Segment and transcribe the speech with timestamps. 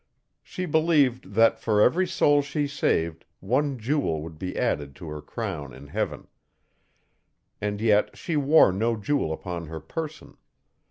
[0.41, 5.21] She believed that, for every soul she saved, one jewel would be added to her
[5.21, 6.25] crown in Heaven.
[7.61, 10.37] And yet she wore no jewel upon her person.